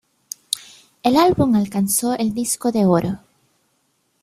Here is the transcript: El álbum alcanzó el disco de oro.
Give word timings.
El 1.03 1.15
álbum 1.15 1.53
alcanzó 1.55 2.15
el 2.17 2.33
disco 2.33 2.71
de 2.71 2.87
oro. 2.87 3.19